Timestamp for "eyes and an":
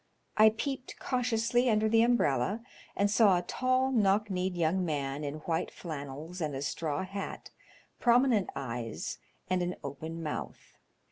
8.55-9.75